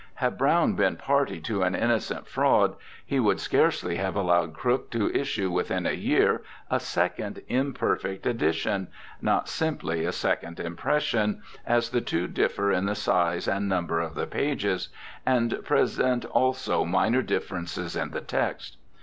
Had 0.15 0.35
Browne 0.35 0.73
been 0.73 0.95
party 0.95 1.39
to 1.41 1.61
an 1.61 1.75
innocent 1.75 2.27
fraud, 2.27 2.75
he 3.05 3.19
would 3.19 3.39
scarcely 3.39 3.97
have 3.97 4.15
allowed 4.15 4.55
Crooke 4.55 4.89
to 4.89 5.11
issue 5.15 5.51
within 5.51 5.85
a 5.85 5.91
year 5.91 6.41
a 6.71 6.79
second 6.79 7.43
imperfect 7.47 8.25
edition— 8.25 8.87
not 9.21 9.47
simply 9.47 10.03
a 10.03 10.11
second 10.11 10.59
impression, 10.59 11.43
as 11.67 11.91
the 11.91 12.01
two 12.01 12.27
differ 12.27 12.71
in 12.71 12.87
the 12.87 12.95
size 12.95 13.47
and 13.47 13.69
number 13.69 13.99
of 13.99 14.15
the 14.15 14.25
pages, 14.25 14.89
and 15.23 15.63
present 15.63 16.25
also 16.25 16.83
minor 16.83 17.21
differences 17.21 17.95
in 17.95 18.09
the 18.09 18.21
text. 18.21 18.77